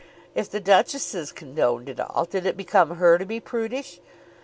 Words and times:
If 0.33 0.49
the 0.49 0.59
duchesses 0.59 1.31
condoned 1.31 1.87
it 1.87 1.99
all, 1.99 2.25
did 2.25 2.47
it 2.47 2.57
become 2.57 2.95
her 2.95 3.19
to 3.19 3.23
be 3.27 3.39
prudish? 3.39 3.99